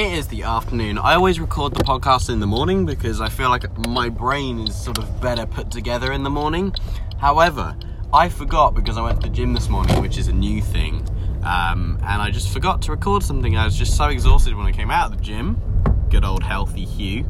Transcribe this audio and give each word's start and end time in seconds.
It 0.00 0.14
is 0.14 0.28
the 0.28 0.44
afternoon. 0.44 0.96
I 0.96 1.14
always 1.14 1.38
record 1.38 1.74
the 1.74 1.84
podcast 1.84 2.30
in 2.30 2.40
the 2.40 2.46
morning 2.46 2.86
because 2.86 3.20
I 3.20 3.28
feel 3.28 3.50
like 3.50 3.86
my 3.86 4.08
brain 4.08 4.60
is 4.60 4.74
sort 4.74 4.96
of 4.96 5.20
better 5.20 5.44
put 5.44 5.70
together 5.70 6.10
in 6.12 6.22
the 6.22 6.30
morning. 6.30 6.74
However, 7.18 7.76
I 8.10 8.30
forgot 8.30 8.74
because 8.74 8.96
I 8.96 9.02
went 9.02 9.20
to 9.20 9.28
the 9.28 9.34
gym 9.34 9.52
this 9.52 9.68
morning, 9.68 10.00
which 10.00 10.16
is 10.16 10.28
a 10.28 10.32
new 10.32 10.62
thing, 10.62 11.06
um, 11.44 11.98
and 12.02 12.22
I 12.22 12.30
just 12.30 12.48
forgot 12.48 12.80
to 12.80 12.92
record 12.92 13.22
something. 13.22 13.58
I 13.58 13.66
was 13.66 13.76
just 13.76 13.94
so 13.94 14.06
exhausted 14.06 14.54
when 14.54 14.64
I 14.64 14.72
came 14.72 14.90
out 14.90 15.12
of 15.12 15.18
the 15.18 15.22
gym, 15.22 15.60
good 16.08 16.24
old 16.24 16.44
healthy 16.44 16.86
Hugh, 16.86 17.28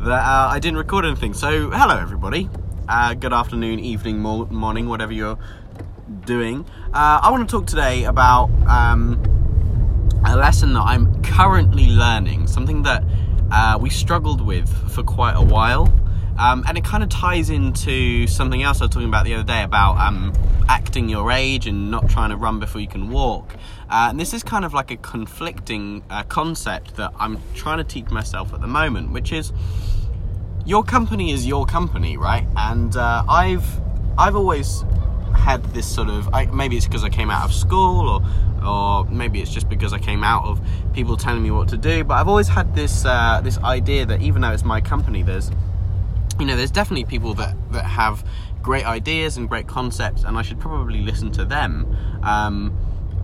that 0.00 0.10
uh, 0.10 0.48
I 0.50 0.58
didn't 0.58 0.78
record 0.78 1.04
anything. 1.04 1.34
So, 1.34 1.70
hello 1.70 2.00
everybody. 2.00 2.50
Uh, 2.88 3.14
good 3.14 3.32
afternoon, 3.32 3.78
evening, 3.78 4.18
morning, 4.18 4.88
whatever 4.88 5.12
you're 5.12 5.38
doing. 6.24 6.66
Uh, 6.92 7.20
I 7.22 7.30
want 7.30 7.48
to 7.48 7.56
talk 7.56 7.68
today 7.68 8.06
about. 8.06 8.50
Um, 8.66 9.22
a 10.28 10.36
lesson 10.36 10.74
that 10.74 10.82
I'm 10.82 11.22
currently 11.22 11.86
learning, 11.86 12.48
something 12.48 12.82
that 12.82 13.02
uh, 13.50 13.78
we 13.80 13.88
struggled 13.88 14.40
with 14.40 14.68
for 14.90 15.02
quite 15.02 15.34
a 15.34 15.42
while. 15.42 15.92
Um, 16.38 16.64
and 16.68 16.78
it 16.78 16.84
kind 16.84 17.02
of 17.02 17.08
ties 17.08 17.50
into 17.50 18.26
something 18.26 18.62
else 18.62 18.80
I 18.80 18.84
was 18.84 18.90
talking 18.90 19.08
about 19.08 19.24
the 19.24 19.34
other 19.34 19.42
day 19.42 19.62
about 19.62 19.96
um, 19.96 20.32
acting 20.68 21.08
your 21.08 21.32
age 21.32 21.66
and 21.66 21.90
not 21.90 22.08
trying 22.08 22.30
to 22.30 22.36
run 22.36 22.60
before 22.60 22.80
you 22.80 22.86
can 22.86 23.10
walk. 23.10 23.54
Uh, 23.90 24.08
and 24.10 24.20
this 24.20 24.32
is 24.34 24.44
kind 24.44 24.64
of 24.64 24.72
like 24.74 24.90
a 24.90 24.96
conflicting 24.98 26.04
uh, 26.10 26.22
concept 26.24 26.96
that 26.96 27.10
I'm 27.18 27.40
trying 27.54 27.78
to 27.78 27.84
teach 27.84 28.10
myself 28.10 28.52
at 28.52 28.60
the 28.60 28.68
moment, 28.68 29.10
which 29.10 29.32
is 29.32 29.52
your 30.64 30.84
company 30.84 31.32
is 31.32 31.46
your 31.46 31.64
company, 31.64 32.16
right? 32.16 32.46
And 32.54 32.94
uh, 32.94 33.24
I've 33.28 33.66
I've 34.18 34.36
always 34.36 34.84
had 35.38 35.62
this 35.74 35.86
sort 35.86 36.08
of 36.08 36.32
I, 36.34 36.46
maybe 36.46 36.76
it's 36.76 36.86
because 36.86 37.04
I 37.04 37.08
came 37.08 37.30
out 37.30 37.44
of 37.44 37.54
school 37.54 38.08
or 38.08 38.22
or 38.66 39.04
maybe 39.06 39.40
it's 39.40 39.52
just 39.52 39.68
because 39.68 39.92
I 39.92 39.98
came 39.98 40.24
out 40.24 40.44
of 40.44 40.60
people 40.92 41.16
telling 41.16 41.42
me 41.42 41.50
what 41.50 41.68
to 41.68 41.76
do. 41.76 42.04
But 42.04 42.14
I've 42.14 42.28
always 42.28 42.48
had 42.48 42.74
this 42.74 43.04
uh, 43.04 43.40
this 43.42 43.58
idea 43.58 44.06
that 44.06 44.20
even 44.20 44.42
though 44.42 44.52
it's 44.52 44.64
my 44.64 44.80
company, 44.80 45.22
there's 45.22 45.50
you 46.38 46.46
know 46.46 46.56
there's 46.56 46.70
definitely 46.70 47.04
people 47.04 47.34
that 47.34 47.56
that 47.72 47.84
have 47.84 48.24
great 48.62 48.86
ideas 48.86 49.36
and 49.36 49.48
great 49.48 49.66
concepts, 49.66 50.24
and 50.24 50.36
I 50.36 50.42
should 50.42 50.60
probably 50.60 51.00
listen 51.00 51.30
to 51.32 51.44
them. 51.44 51.96
Um, 52.22 52.76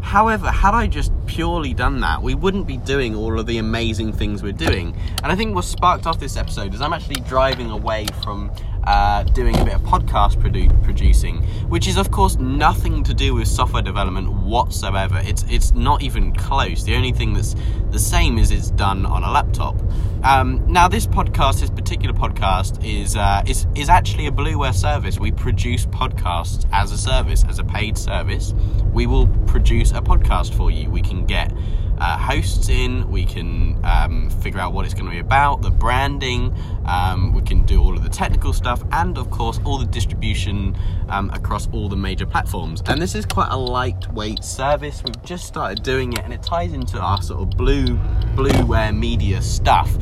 However, 0.05 0.51
had 0.51 0.75
I 0.75 0.87
just 0.87 1.13
purely 1.25 1.73
done 1.73 2.01
that, 2.01 2.21
we 2.23 2.35
wouldn't 2.35 2.67
be 2.67 2.77
doing 2.77 3.17
all 3.17 3.41
of 3.41 3.47
the 3.47 3.57
amazing 3.57 4.13
things 4.13 4.43
we're 4.43 4.53
doing. 4.53 4.95
And 5.23 5.33
I 5.33 5.35
think 5.35 5.55
what 5.55 5.65
sparked 5.65 6.07
off 6.07 6.21
this 6.21 6.37
episode 6.37 6.75
is 6.75 6.83
I'm 6.83 6.93
actually 6.93 7.23
driving 7.23 7.71
away 7.71 8.07
from 8.23 8.53
uh, 8.87 9.23
doing 9.25 9.59
a 9.59 9.65
bit 9.65 9.75
of 9.75 9.83
podcast 9.83 10.37
produ- 10.37 10.83
producing, 10.83 11.43
which 11.69 11.87
is 11.87 11.97
of 11.97 12.11
course 12.11 12.37
nothing 12.37 13.03
to 13.05 13.15
do 13.15 13.35
with 13.35 13.49
software 13.49 13.83
development 13.83 14.33
whatsoever. 14.33 15.21
It's 15.25 15.45
it's 15.49 15.73
not 15.73 16.03
even 16.03 16.33
close. 16.35 16.85
The 16.85 16.97
only 16.97 17.13
thing 17.13 17.35
that's 17.35 17.55
the 17.91 17.99
same 17.99 18.39
is 18.39 18.51
it's 18.51 18.71
done 18.71 19.07
on 19.07 19.23
a 19.23 19.31
laptop. 19.31 19.81
Um, 20.25 20.65
now, 20.67 20.89
this 20.89 21.07
podcast, 21.07 21.61
this 21.61 21.71
particular 21.71 22.15
podcast, 22.15 22.83
is 22.85 23.15
uh, 23.17 23.43
is 23.47 23.67
is 23.75 23.89
actually 23.89 24.27
a 24.27 24.31
Blueware 24.31 24.75
service. 24.75 25.19
We 25.19 25.33
produce 25.33 25.87
podcasts 25.87 26.67
as 26.73 26.93
a 26.93 26.99
service, 26.99 27.45
as 27.45 27.59
a 27.59 27.65
paid 27.65 27.99
service. 27.99 28.55
We 28.93 29.07
will 29.07 29.29
produce 29.47 29.91
a 29.93 30.01
podcast 30.01 30.55
for 30.55 30.71
you. 30.71 30.91
We 30.91 31.03
can 31.03 31.27
get 31.27 31.53
uh, 31.99 32.19
hosts 32.19 32.69
in, 32.69 33.11
we 33.11 33.25
can 33.25 33.79
um, 33.85 34.31
figure 34.31 34.61
out 34.61 34.73
what 34.73 34.85
it's 34.85 34.95
going 34.95 35.07
to 35.07 35.11
be 35.11 35.19
about, 35.19 35.63
the 35.63 35.71
branding, 35.71 36.55
um, 36.87 37.33
we 37.35 37.43
can 37.43 37.65
do 37.65 37.81
all 37.81 37.95
of 37.95 38.03
the 38.03 38.11
technical 38.11 38.53
stuff, 38.53 38.83
and 38.93 39.17
of 39.17 39.31
course, 39.31 39.61
all 39.65 39.79
the 39.79 39.87
distribution 39.87 40.77
um, 41.09 41.31
across 41.31 41.69
all 41.73 41.89
the 41.89 41.97
major 41.97 42.27
platforms. 42.27 42.83
And 42.87 43.01
this 43.01 43.15
is 43.15 43.25
quite 43.25 43.49
a 43.51 43.57
lightweight 43.57 44.43
service. 44.45 45.03
We've 45.05 45.23
just 45.23 45.47
started 45.47 45.83
doing 45.83 46.13
it, 46.13 46.21
and 46.21 46.33
it 46.33 46.43
ties 46.43 46.73
into 46.73 46.99
our 46.99 47.23
sort 47.23 47.43
of 47.43 47.51
blue 47.57 47.97
blueware 48.35 48.97
media 48.97 49.41
stuff. 49.41 49.97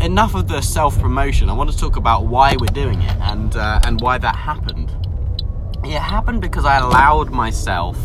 Enough 0.00 0.34
of 0.34 0.48
the 0.48 0.60
self 0.60 0.98
promotion. 1.00 1.48
I 1.48 1.54
want 1.54 1.70
to 1.70 1.78
talk 1.78 1.96
about 1.96 2.26
why 2.26 2.56
we're 2.58 2.66
doing 2.66 3.00
it 3.00 3.16
and 3.22 3.56
uh, 3.56 3.80
and 3.84 4.00
why 4.00 4.18
that 4.18 4.36
happened. 4.36 4.92
It 5.84 5.92
happened 5.92 6.40
because 6.40 6.64
I 6.64 6.78
allowed 6.78 7.30
myself 7.30 7.96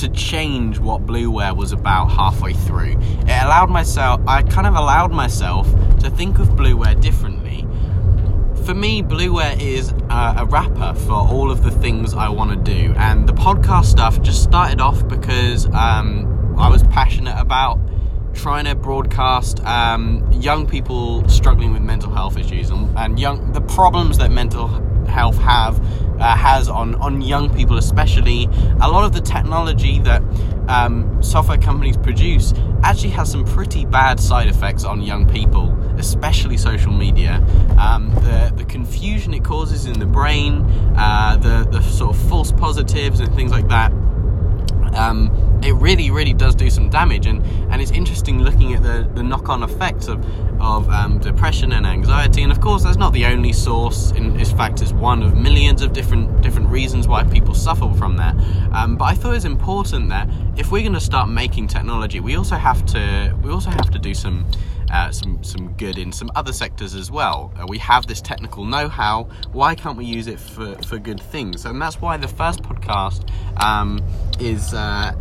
to 0.00 0.08
change 0.10 0.78
what 0.78 1.06
Blueware 1.06 1.56
was 1.56 1.72
about 1.72 2.10
halfway 2.10 2.52
through. 2.52 2.96
It 3.00 3.44
allowed 3.44 3.70
myself, 3.70 4.20
I 4.26 4.42
kind 4.42 4.66
of 4.66 4.74
allowed 4.74 5.12
myself 5.12 5.70
to 6.00 6.10
think 6.10 6.38
of 6.38 6.48
Blueware 6.50 7.00
differently. 7.00 7.66
For 8.64 8.74
me, 8.74 9.02
Blueware 9.02 9.60
is 9.60 9.92
uh, 10.10 10.34
a 10.38 10.46
wrapper 10.46 10.94
for 10.94 11.14
all 11.14 11.50
of 11.50 11.62
the 11.62 11.70
things 11.70 12.14
I 12.14 12.28
want 12.28 12.50
to 12.50 12.74
do, 12.74 12.92
and 12.96 13.28
the 13.28 13.32
podcast 13.32 13.86
stuff 13.86 14.20
just 14.20 14.42
started 14.42 14.80
off 14.80 15.06
because 15.08 15.66
um, 15.66 16.54
I 16.58 16.68
was 16.68 16.82
passionate 16.84 17.36
about 17.38 17.80
trying 18.34 18.66
to 18.66 18.74
broadcast 18.74 19.60
um, 19.64 20.30
young 20.32 20.66
people 20.66 21.28
struggling 21.28 21.72
with 21.72 21.82
mental 21.82 22.12
health 22.12 22.36
issues 22.36 22.70
and, 22.70 22.96
and 22.96 23.18
young 23.18 23.52
the 23.52 23.60
problems 23.62 24.18
that 24.18 24.30
mental 24.30 24.68
health 25.08 25.38
have 25.38 25.80
uh, 26.20 26.36
has 26.36 26.68
on 26.68 26.94
on 26.96 27.20
young 27.22 27.52
people, 27.54 27.78
especially. 27.78 28.44
A 28.80 28.88
lot 28.88 29.04
of 29.04 29.12
the 29.12 29.20
technology 29.20 30.00
that 30.00 30.22
um, 30.68 31.22
software 31.22 31.58
companies 31.58 31.96
produce 31.96 32.52
actually 32.82 33.10
has 33.10 33.30
some 33.30 33.44
pretty 33.44 33.84
bad 33.84 34.20
side 34.20 34.48
effects 34.48 34.84
on 34.84 35.02
young 35.02 35.28
people, 35.28 35.72
especially 35.98 36.56
social 36.56 36.92
media. 36.92 37.44
Um, 37.78 38.10
the 38.16 38.52
the 38.56 38.64
confusion 38.64 39.34
it 39.34 39.44
causes 39.44 39.86
in 39.86 39.98
the 39.98 40.06
brain, 40.06 40.62
uh, 40.96 41.36
the 41.36 41.68
the 41.70 41.82
sort 41.82 42.14
of 42.14 42.28
false 42.28 42.52
positives 42.52 43.20
and 43.20 43.34
things 43.34 43.50
like 43.50 43.68
that. 43.68 43.92
Um, 44.94 45.30
it 45.62 45.74
really, 45.74 46.10
really 46.10 46.32
does 46.32 46.54
do 46.54 46.70
some 46.70 46.88
damage. 46.88 47.26
And, 47.26 47.44
and 47.72 47.80
it's 47.80 47.90
interesting 47.90 48.40
looking 48.40 48.74
at 48.74 48.82
the, 48.82 49.08
the 49.14 49.22
knock 49.22 49.48
on 49.48 49.62
effects 49.62 50.08
of, 50.08 50.24
of 50.60 50.88
um, 50.90 51.18
depression 51.18 51.72
and 51.72 51.86
anxiety. 51.86 52.42
And 52.42 52.52
of 52.52 52.60
course, 52.60 52.84
that's 52.84 52.96
not 52.96 53.12
the 53.12 53.26
only 53.26 53.52
source. 53.52 54.12
In, 54.12 54.38
fact, 54.58 54.82
it's 54.82 54.92
one 54.92 55.22
of 55.22 55.36
millions 55.36 55.82
of 55.82 55.92
different 55.92 56.42
different 56.42 56.68
reasons 56.68 57.06
why 57.06 57.22
people 57.22 57.54
suffer 57.54 57.92
from 57.94 58.16
that. 58.16 58.34
Um, 58.72 58.96
but 58.96 59.04
I 59.04 59.14
thought 59.14 59.30
it 59.30 59.34
was 59.34 59.44
important 59.44 60.08
that 60.08 60.28
if 60.56 60.72
we're 60.72 60.82
going 60.82 60.94
to 60.94 61.00
start 61.00 61.28
making 61.28 61.68
technology, 61.68 62.18
we 62.18 62.36
also 62.36 62.56
have 62.56 62.84
to 62.86 63.36
we 63.42 63.50
also 63.50 63.70
have 63.70 63.90
to 63.90 63.98
do 63.98 64.14
some 64.14 64.44
uh, 64.90 65.12
some 65.12 65.42
some 65.44 65.72
good 65.74 65.96
in 65.96 66.10
some 66.12 66.30
other 66.34 66.52
sectors 66.52 66.94
as 66.94 67.10
well. 67.10 67.52
Uh, 67.56 67.66
we 67.68 67.78
have 67.78 68.06
this 68.06 68.20
technical 68.20 68.64
know-how. 68.64 69.28
Why 69.52 69.74
can't 69.74 69.96
we 69.96 70.06
use 70.06 70.26
it 70.26 70.40
for, 70.40 70.74
for 70.82 70.98
good 70.98 71.20
things? 71.20 71.64
And 71.64 71.80
that's 71.80 72.00
why 72.00 72.16
the 72.16 72.28
first 72.28 72.62
podcast 72.62 73.28
um, 73.62 74.02
is. 74.40 74.74
Uh, 74.74 75.14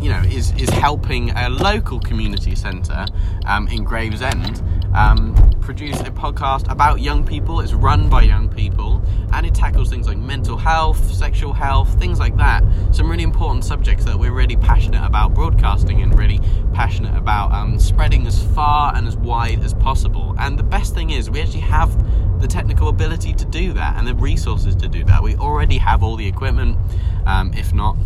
you 0.00 0.10
know, 0.10 0.20
is, 0.20 0.52
is 0.52 0.68
helping 0.70 1.30
a 1.30 1.48
local 1.48 2.00
community 2.00 2.54
centre 2.54 3.06
um, 3.46 3.68
in 3.68 3.84
Gravesend 3.84 4.62
um, 4.94 5.34
produce 5.60 5.98
a 6.00 6.10
podcast 6.10 6.70
about 6.70 7.00
young 7.00 7.24
people. 7.24 7.60
It's 7.60 7.72
run 7.72 8.08
by 8.08 8.22
young 8.22 8.48
people 8.48 9.02
and 9.32 9.44
it 9.44 9.54
tackles 9.54 9.90
things 9.90 10.06
like 10.06 10.18
mental 10.18 10.56
health, 10.56 11.12
sexual 11.12 11.52
health, 11.52 11.98
things 11.98 12.20
like 12.20 12.36
that. 12.36 12.64
Some 12.92 13.10
really 13.10 13.24
important 13.24 13.64
subjects 13.64 14.04
that 14.04 14.18
we're 14.18 14.32
really 14.32 14.56
passionate 14.56 15.04
about 15.04 15.34
broadcasting 15.34 16.02
and 16.02 16.16
really 16.16 16.40
passionate 16.72 17.16
about 17.16 17.52
um, 17.52 17.78
spreading 17.78 18.26
as 18.26 18.42
far 18.54 18.94
and 18.94 19.08
as 19.08 19.16
wide 19.16 19.60
as 19.64 19.74
possible. 19.74 20.34
And 20.38 20.58
the 20.58 20.62
best 20.62 20.94
thing 20.94 21.10
is, 21.10 21.28
we 21.30 21.40
actually 21.40 21.60
have 21.60 22.40
the 22.40 22.46
technical 22.46 22.88
ability 22.88 23.32
to 23.34 23.44
do 23.44 23.72
that 23.72 23.96
and 23.96 24.06
the 24.06 24.14
resources 24.14 24.76
to 24.76 24.88
do 24.88 25.02
that. 25.04 25.22
We 25.22 25.34
already 25.36 25.78
have 25.78 26.02
all 26.02 26.16
the 26.16 26.26
equipment, 26.26 26.78
um, 27.26 27.52
if 27.54 27.72
not 27.72 27.96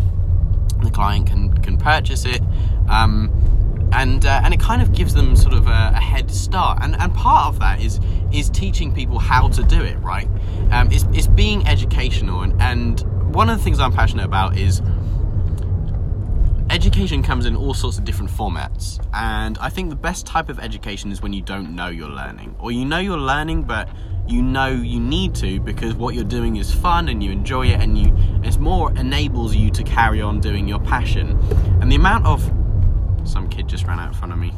the 0.83 0.91
client 0.91 1.27
can 1.27 1.53
can 1.59 1.77
purchase 1.77 2.25
it. 2.25 2.43
Um, 2.89 3.31
and 3.93 4.27
uh, 4.27 4.41
and 4.45 4.53
it 4.53 4.61
kind 4.61 4.83
of 4.83 4.93
gives 4.93 5.15
them 5.15 5.35
sort 5.35 5.55
of 5.55 5.67
a, 5.67 5.93
a, 5.95 6.01
head 6.01 6.31
start, 6.31 6.79
and 6.83 6.95
and 6.97 7.13
part 7.15 7.49
of 7.49 7.59
that 7.61 7.81
is 7.81 8.01
is 8.33 8.51
teaching 8.51 8.93
people 8.93 9.19
how 9.19 9.49
to 9.49 9.63
do 9.63 9.83
it 9.83 9.99
right. 10.01 10.29
Um, 10.71 10.91
it's 10.93 11.05
it's 11.13 11.27
being 11.27 11.67
educational, 11.67 12.43
and 12.43 12.61
and 12.61 13.01
one 13.35 13.49
of 13.49 13.59
the 13.59 13.65
things 13.65 13.81
I'm 13.81 13.93
passionate 13.93 14.27
about 14.27 14.57
is 14.57 14.83
education 16.79 17.25
comes 17.25 17.45
in 17.45 17.57
all 17.57 17.75
sorts 17.75 17.99
of 17.99 18.05
different 18.05 18.31
formats, 18.31 19.05
and 19.13 19.59
I 19.59 19.69
think 19.69 19.91
the 19.91 19.97
best 19.97 20.27
type 20.27 20.49
of 20.49 20.61
education 20.61 21.11
is 21.11 21.21
when 21.21 21.33
you 21.33 21.43
don't 21.43 21.75
know 21.75 21.89
you're 21.89 22.09
learning, 22.09 22.55
or 22.61 22.71
you 22.71 22.85
know 22.85 23.01
you're 23.01 23.19
learning, 23.19 23.65
but 23.65 23.89
you 24.29 24.43
know 24.43 24.69
you 24.69 25.01
need 25.01 25.35
to 25.35 25.59
because 25.59 25.95
what 25.95 26.15
you're 26.15 26.23
doing 26.23 26.55
is 26.55 26.73
fun 26.73 27.09
and 27.09 27.21
you 27.21 27.33
enjoy 27.33 27.67
it 27.67 27.81
and 27.81 27.99
you 27.99 28.15
it's 28.45 28.59
more 28.59 28.93
enables 28.93 29.57
you 29.57 29.71
to 29.71 29.83
carry 29.83 30.21
on 30.21 30.39
doing 30.39 30.69
your 30.69 30.79
passion 30.81 31.31
and 31.81 31.91
the 31.91 31.97
amount 31.97 32.27
of 32.27 32.43
some 33.25 33.49
kid 33.49 33.67
just 33.67 33.87
ran 33.87 33.99
out 33.99 34.09
in 34.09 34.13
front 34.13 34.31
of 34.31 34.39
me 34.39 34.51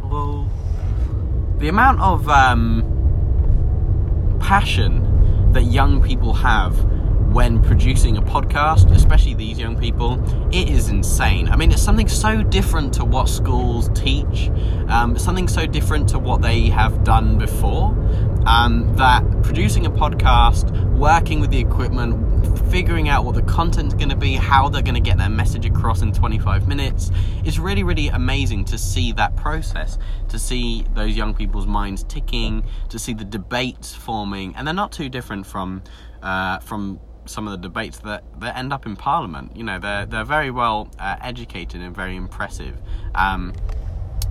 Whoa. 0.00 0.48
the 1.58 1.68
amount 1.68 2.00
of 2.00 2.26
um, 2.30 2.82
passion 4.40 5.52
that 5.52 5.64
young 5.64 6.02
people 6.02 6.32
have 6.32 6.74
when 7.34 7.60
producing 7.60 8.16
a 8.16 8.22
podcast, 8.22 8.88
especially 8.94 9.34
these 9.34 9.58
young 9.58 9.76
people, 9.76 10.22
it 10.54 10.70
is 10.70 10.88
insane. 10.88 11.48
I 11.48 11.56
mean, 11.56 11.72
it's 11.72 11.82
something 11.82 12.06
so 12.06 12.44
different 12.44 12.94
to 12.94 13.04
what 13.04 13.28
schools 13.28 13.90
teach, 13.92 14.50
um, 14.86 15.18
something 15.18 15.48
so 15.48 15.66
different 15.66 16.08
to 16.10 16.20
what 16.20 16.42
they 16.42 16.68
have 16.68 17.02
done 17.02 17.36
before, 17.36 17.86
um, 18.46 18.94
that 18.94 19.24
producing 19.42 19.84
a 19.84 19.90
podcast, 19.90 20.70
working 20.96 21.40
with 21.40 21.50
the 21.50 21.58
equipment, 21.58 22.70
figuring 22.70 23.08
out 23.08 23.24
what 23.24 23.34
the 23.34 23.42
content's 23.42 23.94
going 23.94 24.10
to 24.10 24.16
be, 24.16 24.34
how 24.34 24.68
they're 24.68 24.80
going 24.80 24.94
to 24.94 25.00
get 25.00 25.18
their 25.18 25.28
message 25.28 25.66
across 25.66 26.02
in 26.02 26.12
25 26.12 26.68
minutes. 26.68 27.10
It's 27.44 27.58
really, 27.58 27.82
really 27.82 28.08
amazing 28.08 28.64
to 28.66 28.78
see 28.78 29.10
that 29.14 29.34
process, 29.34 29.98
to 30.28 30.38
see 30.38 30.86
those 30.94 31.16
young 31.16 31.34
people's 31.34 31.66
minds 31.66 32.04
ticking, 32.04 32.64
to 32.90 32.98
see 33.00 33.12
the 33.12 33.24
debates 33.24 33.92
forming, 33.92 34.54
and 34.54 34.64
they're 34.64 34.72
not 34.72 34.92
too 34.92 35.08
different 35.08 35.46
from 35.46 35.82
uh, 36.22 36.58
from 36.60 36.98
some 37.26 37.46
of 37.46 37.52
the 37.52 37.68
debates 37.68 37.98
that, 37.98 38.24
that 38.40 38.56
end 38.56 38.72
up 38.72 38.86
in 38.86 38.96
Parliament. 38.96 39.56
You 39.56 39.64
know, 39.64 39.78
they're 39.78 40.06
they're 40.06 40.24
very 40.24 40.50
well 40.50 40.88
uh, 40.98 41.16
educated 41.20 41.80
and 41.80 41.94
very 41.94 42.16
impressive. 42.16 42.76
Um, 43.14 43.54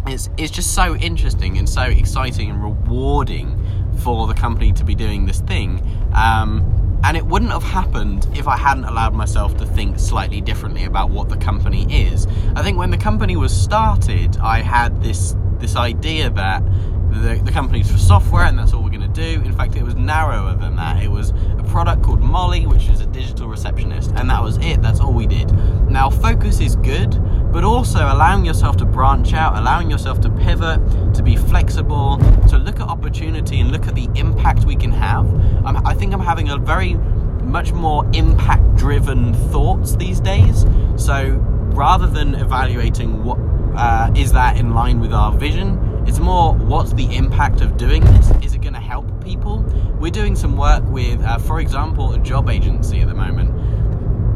it's 0.07 0.29
it's 0.37 0.51
just 0.51 0.73
so 0.73 0.95
interesting 0.95 1.57
and 1.57 1.67
so 1.67 1.83
exciting 1.83 2.49
and 2.49 2.61
rewarding 2.61 3.59
for 3.99 4.27
the 4.27 4.33
company 4.33 4.73
to 4.73 4.83
be 4.83 4.95
doing 4.95 5.25
this 5.25 5.41
thing. 5.41 5.81
Um, 6.13 6.99
and 7.03 7.17
it 7.17 7.25
wouldn't 7.25 7.51
have 7.51 7.63
happened 7.63 8.27
if 8.33 8.47
I 8.47 8.55
hadn't 8.55 8.85
allowed 8.85 9.13
myself 9.13 9.57
to 9.57 9.65
think 9.65 9.99
slightly 9.99 10.39
differently 10.39 10.85
about 10.85 11.09
what 11.09 11.27
the 11.27 11.35
company 11.37 11.85
is. 12.07 12.27
I 12.55 12.63
think 12.63 12.77
when 12.77 12.91
the 12.91 12.97
company 12.97 13.35
was 13.35 13.53
started, 13.53 14.37
I 14.37 14.61
had 14.61 15.03
this 15.03 15.35
this 15.59 15.75
idea 15.75 16.29
that 16.29 16.63
the, 17.13 17.41
the 17.43 17.51
company's 17.51 17.91
for 17.91 17.97
software 17.97 18.45
and 18.45 18.57
that's 18.57 18.73
all 18.73 18.81
we're 18.81 18.89
going 18.89 19.01
to 19.01 19.07
do. 19.07 19.41
In 19.41 19.53
fact, 19.53 19.75
it 19.75 19.83
was 19.83 19.95
narrower 19.95 20.55
than 20.55 20.75
that. 20.77 21.03
It 21.03 21.09
was 21.09 21.29
a 21.29 21.63
product 21.67 22.03
called 22.03 22.21
Molly, 22.33 22.65
which 22.65 22.89
is 22.89 22.99
a 22.99 23.05
digital 23.05 23.47
receptionist, 23.47 24.09
and 24.15 24.27
that 24.27 24.41
was 24.41 24.57
it. 24.57 24.81
That's 24.81 24.99
all 24.99 25.13
we 25.13 25.27
did. 25.27 25.51
Now, 25.87 26.09
focus 26.09 26.59
is 26.59 26.75
good, 26.77 27.11
but 27.53 27.63
also 27.63 28.11
allowing 28.11 28.43
yourself 28.43 28.75
to 28.77 28.85
branch 28.85 29.35
out, 29.35 29.55
allowing 29.55 29.91
yourself 29.91 30.19
to 30.21 30.31
pivot, 30.31 30.79
to 31.13 31.21
be 31.21 31.35
flexible, 31.35 32.17
to 32.49 32.57
look 32.57 32.79
at 32.79 32.87
opportunity 32.87 33.59
and 33.59 33.71
look 33.71 33.85
at 33.85 33.93
the 33.93 34.09
impact 34.15 34.65
we 34.65 34.75
can 34.75 34.91
have. 34.91 35.27
I'm, 35.63 35.85
I 35.85 35.93
think 35.93 36.11
I'm 36.11 36.21
having 36.21 36.49
a 36.49 36.57
very 36.57 36.95
much 37.43 37.71
more 37.71 38.03
impact 38.13 38.77
driven 38.77 39.35
thoughts 39.51 39.95
these 39.95 40.19
days. 40.19 40.65
So 40.95 41.37
rather 41.75 42.07
than 42.07 42.33
evaluating 42.33 43.23
what 43.23 43.37
uh, 43.77 44.11
is 44.15 44.33
that 44.33 44.57
in 44.57 44.73
line 44.73 44.99
with 44.99 45.13
our 45.13 45.31
vision, 45.31 45.77
it's 46.07 46.17
more 46.17 46.55
what's 46.55 46.93
the 46.93 47.15
impact 47.15 47.61
of 47.61 47.77
doing 47.77 48.03
this? 48.03 48.31
Is 48.41 48.55
it 48.55 48.61
going 48.63 48.73
to 48.73 48.79
help 48.79 49.12
people? 49.23 49.59
We're 49.99 50.11
doing 50.11 50.35
some 50.35 50.57
work 50.57 50.83
with, 50.85 51.21
uh, 51.21 51.37
for 51.37 51.59
example, 51.59 52.13
a 52.13 52.19
job 52.19 52.49
agency 52.49 53.01
at 53.01 53.07
the 53.07 53.13
moment. 53.13 53.51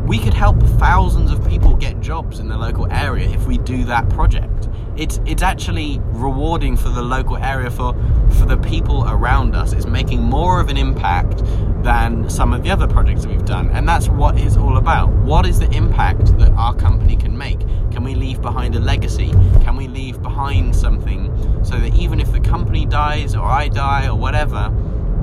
We 0.07 0.19
could 0.19 0.33
help 0.33 0.61
thousands 0.79 1.31
of 1.31 1.45
people 1.47 1.75
get 1.75 1.99
jobs 1.99 2.39
in 2.39 2.47
the 2.47 2.57
local 2.57 2.91
area 2.91 3.29
if 3.29 3.45
we 3.45 3.57
do 3.57 3.83
that 3.85 4.09
project. 4.09 4.69
It's 4.95 5.19
it's 5.25 5.43
actually 5.43 5.99
rewarding 6.05 6.75
for 6.77 6.89
the 6.89 7.01
local 7.01 7.37
area 7.37 7.69
for 7.69 7.93
for 8.39 8.45
the 8.45 8.57
people 8.57 9.03
around 9.07 9.53
us. 9.53 9.73
It's 9.73 9.85
making 9.85 10.23
more 10.23 10.59
of 10.61 10.69
an 10.69 10.77
impact 10.77 11.43
than 11.83 12.29
some 12.29 12.53
of 12.53 12.63
the 12.63 12.71
other 12.71 12.87
projects 12.87 13.23
that 13.23 13.29
we've 13.29 13.45
done, 13.45 13.69
and 13.69 13.87
that's 13.87 14.07
what 14.07 14.39
it's 14.39 14.57
all 14.57 14.77
about. 14.77 15.09
What 15.09 15.45
is 15.45 15.59
the 15.59 15.69
impact 15.71 16.37
that 16.39 16.51
our 16.51 16.73
company 16.73 17.15
can 17.15 17.37
make? 17.37 17.59
Can 17.97 18.03
we 18.03 18.13
leave 18.13 18.43
behind 18.43 18.75
a 18.75 18.79
legacy? 18.79 19.31
Can 19.63 19.75
we 19.75 19.87
leave 19.87 20.21
behind 20.21 20.75
something 20.75 21.33
so 21.65 21.79
that 21.79 21.95
even 21.95 22.19
if 22.19 22.31
the 22.31 22.39
company 22.39 22.85
dies 22.85 23.35
or 23.35 23.43
I 23.43 23.69
die 23.69 24.07
or 24.07 24.13
whatever, 24.13 24.69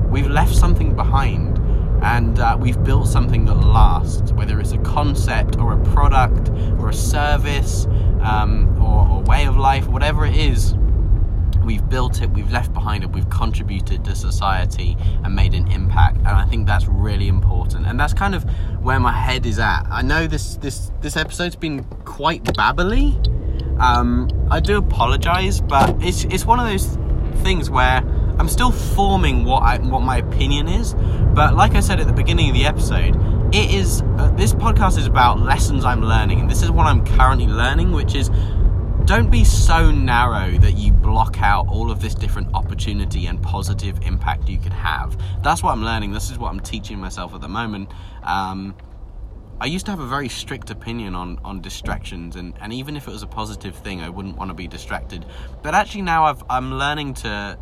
we've 0.09 0.27
left 0.27 0.53
something 0.53 0.93
behind 0.93 1.57
and 2.03 2.37
uh, 2.37 2.57
we've 2.59 2.83
built 2.83 3.07
something 3.07 3.45
that 3.45 3.53
lasts, 3.53 4.33
whether 4.33 4.59
it's 4.59 4.73
a 4.73 4.77
concept 4.79 5.57
or 5.57 5.71
a 5.71 5.83
product 5.93 6.49
or 6.77 6.89
a 6.89 6.93
service 6.93 7.85
um, 8.19 8.77
or, 8.83 9.07
or 9.07 9.21
way 9.21 9.45
of 9.45 9.55
life, 9.55 9.87
whatever 9.87 10.25
it 10.25 10.35
is 10.35 10.75
we've 11.65 11.87
built 11.89 12.21
it, 12.21 12.29
we've 12.29 12.51
left 12.51 12.73
behind 12.73 13.03
it, 13.03 13.11
we've 13.11 13.29
contributed 13.29 14.05
to 14.05 14.15
society 14.15 14.95
and 15.23 15.35
made 15.35 15.53
an 15.53 15.71
impact. 15.71 16.17
And 16.17 16.27
I 16.27 16.45
think 16.45 16.67
that's 16.67 16.87
really 16.87 17.27
important. 17.27 17.85
And 17.87 17.99
that's 17.99 18.13
kind 18.13 18.35
of 18.35 18.43
where 18.81 18.99
my 18.99 19.11
head 19.11 19.45
is 19.45 19.59
at. 19.59 19.85
I 19.89 20.01
know 20.01 20.27
this 20.27 20.57
this 20.57 20.91
this 21.01 21.17
episode's 21.17 21.55
been 21.55 21.83
quite 22.05 22.43
babbly. 22.43 23.15
Um, 23.79 24.29
I 24.49 24.59
do 24.59 24.77
apologize, 24.77 25.61
but 25.61 25.95
it's 26.01 26.23
it's 26.25 26.45
one 26.45 26.59
of 26.59 26.67
those 26.67 26.97
things 27.43 27.69
where 27.69 27.97
I'm 28.37 28.49
still 28.49 28.71
forming 28.71 29.45
what 29.45 29.63
I 29.63 29.77
what 29.77 30.01
my 30.01 30.17
opinion 30.17 30.67
is. 30.67 30.93
But 31.33 31.55
like 31.55 31.75
I 31.75 31.79
said 31.79 31.99
at 31.99 32.07
the 32.07 32.13
beginning 32.13 32.49
of 32.49 32.55
the 32.55 32.65
episode, 32.65 33.15
it 33.53 33.73
is 33.73 34.01
uh, 34.17 34.31
this 34.35 34.53
podcast 34.53 34.97
is 34.97 35.07
about 35.07 35.39
lessons 35.39 35.85
I'm 35.85 36.01
learning, 36.01 36.41
and 36.41 36.49
this 36.49 36.61
is 36.63 36.71
what 36.71 36.87
I'm 36.87 37.05
currently 37.05 37.47
learning, 37.47 37.91
which 37.91 38.15
is 38.15 38.29
don't 39.05 39.29
be 39.29 39.43
so 39.43 39.91
narrow 39.91 40.57
that 40.57 40.77
you 40.77 40.91
block 40.91 41.39
out 41.39 41.67
all 41.67 41.91
of 41.91 42.01
this 42.01 42.15
different 42.15 42.51
opportunity 42.55 43.27
and 43.27 43.39
positive 43.39 43.99
impact 44.01 44.49
you 44.49 44.57
could 44.57 44.73
have. 44.73 45.15
That's 45.43 45.61
what 45.61 45.73
I'm 45.73 45.83
learning. 45.83 46.11
This 46.11 46.31
is 46.31 46.39
what 46.39 46.49
I'm 46.49 46.59
teaching 46.59 46.97
myself 46.97 47.35
at 47.35 47.41
the 47.41 47.47
moment. 47.47 47.91
Um, 48.23 48.75
I 49.61 49.67
used 49.67 49.85
to 49.85 49.91
have 49.91 49.99
a 49.99 50.07
very 50.07 50.27
strict 50.27 50.71
opinion 50.71 51.13
on, 51.13 51.39
on 51.45 51.61
distractions, 51.61 52.35
and, 52.35 52.55
and 52.59 52.73
even 52.73 52.97
if 52.97 53.07
it 53.07 53.11
was 53.11 53.21
a 53.21 53.27
positive 53.27 53.75
thing, 53.75 54.01
I 54.01 54.09
wouldn't 54.09 54.37
want 54.37 54.49
to 54.49 54.55
be 54.55 54.67
distracted. 54.67 55.23
But 55.61 55.75
actually, 55.75 56.01
now 56.01 56.25
I've, 56.25 56.43
I'm 56.49 56.73
learning 56.73 57.13
to 57.15 57.59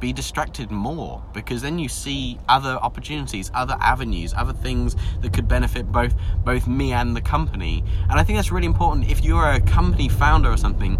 be 0.00 0.12
distracted 0.12 0.70
more 0.70 1.22
because 1.32 1.62
then 1.62 1.78
you 1.78 1.88
see 1.88 2.38
other 2.48 2.78
opportunities, 2.82 3.50
other 3.54 3.76
avenues, 3.80 4.32
other 4.34 4.52
things 4.52 4.96
that 5.20 5.32
could 5.32 5.48
benefit 5.48 5.90
both 5.90 6.14
both 6.44 6.66
me 6.66 6.92
and 6.92 7.16
the 7.16 7.20
company. 7.20 7.84
And 8.10 8.18
I 8.18 8.24
think 8.24 8.38
that's 8.38 8.52
really 8.52 8.66
important 8.66 9.10
if 9.10 9.24
you're 9.24 9.50
a 9.50 9.60
company 9.60 10.08
founder 10.08 10.50
or 10.50 10.56
something 10.56 10.98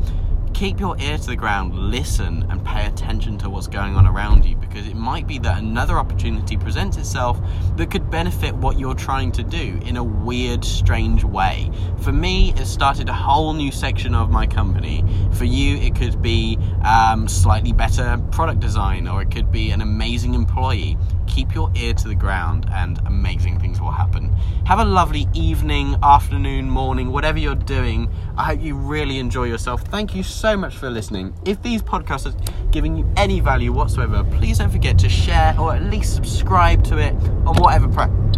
keep 0.58 0.81
your 0.81 0.99
ear 0.99 1.16
to 1.16 1.26
the 1.28 1.37
ground, 1.37 1.72
listen, 1.72 2.44
and 2.50 2.64
pay 2.64 2.84
attention 2.84 3.38
to 3.38 3.49
what's 3.49 3.69
going 3.69 3.94
on 3.94 4.08
around 4.08 4.44
you 4.44 4.56
because 4.56 4.88
it 4.88 4.96
might 4.96 5.25
be 5.25 5.38
that 5.38 5.58
another 5.58 5.96
opportunity 5.96 6.56
presents 6.56 6.96
itself 6.96 7.40
that 7.76 7.93
could 7.93 8.10
benefit 8.10 8.52
what 8.56 8.76
you're 8.76 8.93
trying 8.93 9.31
to 9.31 9.44
do 9.44 9.78
in 9.84 9.96
a 9.96 10.02
weird, 10.02 10.64
strange 10.64 11.22
way. 11.22 11.70
For 12.00 12.10
me, 12.10 12.52
it 12.56 12.66
started 12.66 13.08
a 13.08 13.12
whole 13.12 13.52
new 13.52 13.70
section 13.70 14.16
of 14.16 14.31
my 14.31 14.49
company. 14.49 15.05
For 15.34 15.44
you, 15.44 15.76
it 15.76 15.94
could 15.94 16.20
be 16.20 16.58
um, 16.84 17.28
slightly 17.28 17.72
better 17.72 18.20
product 18.32 18.58
design 18.58 19.06
or 19.06 19.22
it 19.22 19.31
could 19.31 19.52
be 19.52 19.70
an 19.70 19.81
amazing 19.81 20.34
employee 20.34 20.99
keep 21.28 21.54
your 21.54 21.70
ear 21.76 21.94
to 21.94 22.08
the 22.08 22.14
ground 22.14 22.66
and 22.72 22.99
amazing 23.06 23.61
things 23.61 23.81
will 23.81 23.90
happen. 23.90 24.32
Have 24.66 24.81
a 24.81 24.84
lovely 24.84 25.28
evening, 25.34 25.96
afternoon, 26.02 26.69
morning, 26.69 27.12
whatever 27.12 27.38
you're 27.38 27.54
doing. 27.54 28.11
I 28.37 28.44
hope 28.44 28.61
you 28.61 28.75
really 28.75 29.19
enjoy 29.19 29.44
yourself. 29.44 29.82
Thank 29.82 30.14
you 30.14 30.22
so 30.22 30.48
much 30.56 30.77
for 30.77 30.91
listening. 30.91 31.35
If 31.45 31.62
these 31.62 31.83
podcasts 31.83 32.27
are 32.27 32.71
giving 32.71 32.97
you 32.97 33.11
any 33.17 33.41
value 33.41 33.73
whatsoever, 33.73 34.25
please 34.25 34.59
don't 34.59 34.71
forget 34.71 34.99
to 35.00 35.09
share 35.09 35.59
or 35.59 35.75
at 35.75 35.83
least 35.85 36.15
subscribe 36.15 36.85
to 36.85 36.99
it 36.99 37.12
on 37.47 37.56
whatever 37.56 37.89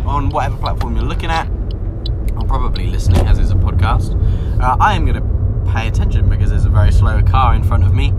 on 0.06 0.30
whatever 0.30 0.56
platform 0.56 0.96
you're 0.96 1.04
looking 1.04 1.30
at 1.30 1.48
or 2.36 2.44
probably 2.46 2.86
listening 2.86 3.26
as 3.26 3.38
it's 3.38 3.50
a 3.50 3.54
podcast. 3.54 4.14
Uh, 4.60 4.76
I 4.80 4.94
am 4.94 5.04
going 5.04 5.22
to 5.22 5.72
pay 5.72 5.88
attention 5.88 6.28
because 6.28 6.50
there's 6.50 6.64
a 6.64 6.70
very 6.70 6.92
slow 6.92 7.22
car 7.22 7.54
in 7.54 7.62
front 7.62 7.84
of 7.84 7.94
me. 7.94 8.12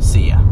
See 0.00 0.28
ya. 0.28 0.43